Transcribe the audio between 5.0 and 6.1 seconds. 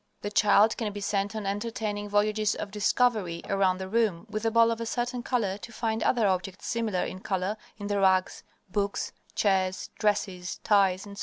color to find